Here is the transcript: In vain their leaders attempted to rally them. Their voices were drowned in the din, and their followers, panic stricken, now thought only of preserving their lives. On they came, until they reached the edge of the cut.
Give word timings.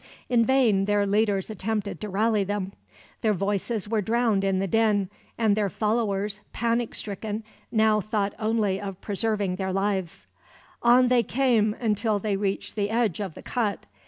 In 0.29 0.43
vain 0.43 0.85
their 0.85 1.05
leaders 1.05 1.51
attempted 1.51 2.01
to 2.01 2.09
rally 2.09 2.43
them. 2.43 2.71
Their 3.21 3.33
voices 3.35 3.87
were 3.87 4.01
drowned 4.01 4.43
in 4.43 4.57
the 4.57 4.65
din, 4.65 5.11
and 5.37 5.55
their 5.55 5.69
followers, 5.69 6.39
panic 6.53 6.95
stricken, 6.95 7.43
now 7.71 8.01
thought 8.01 8.33
only 8.39 8.81
of 8.81 8.99
preserving 8.99 9.57
their 9.57 9.71
lives. 9.71 10.25
On 10.81 11.09
they 11.09 11.21
came, 11.21 11.75
until 11.79 12.17
they 12.17 12.35
reached 12.35 12.75
the 12.75 12.89
edge 12.89 13.19
of 13.19 13.35
the 13.35 13.43
cut. 13.43 13.85